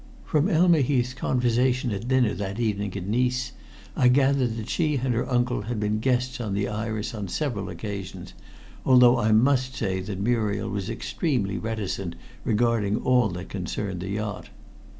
[0.25, 3.51] From Elma Heath's conversation at dinner that evening at Nice
[3.95, 7.69] I gathered that she and her uncle had been guests on the Iris on several
[7.69, 8.33] occasions,
[8.83, 14.49] although I must say that Muriel was extremely reticent regarding all that concerned the yacht."